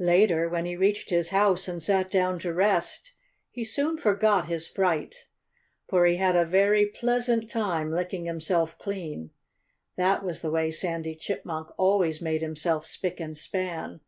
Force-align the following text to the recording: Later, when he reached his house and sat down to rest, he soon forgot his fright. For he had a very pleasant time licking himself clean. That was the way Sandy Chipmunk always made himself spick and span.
Later, 0.00 0.48
when 0.48 0.64
he 0.64 0.76
reached 0.76 1.10
his 1.10 1.28
house 1.28 1.68
and 1.68 1.82
sat 1.82 2.10
down 2.10 2.38
to 2.38 2.54
rest, 2.54 3.12
he 3.50 3.64
soon 3.66 3.98
forgot 3.98 4.46
his 4.46 4.66
fright. 4.66 5.26
For 5.90 6.06
he 6.06 6.16
had 6.16 6.34
a 6.34 6.46
very 6.46 6.86
pleasant 6.86 7.50
time 7.50 7.92
licking 7.92 8.24
himself 8.24 8.78
clean. 8.78 9.28
That 9.98 10.24
was 10.24 10.40
the 10.40 10.50
way 10.50 10.70
Sandy 10.70 11.14
Chipmunk 11.14 11.68
always 11.76 12.22
made 12.22 12.40
himself 12.40 12.86
spick 12.86 13.20
and 13.20 13.36
span. 13.36 14.00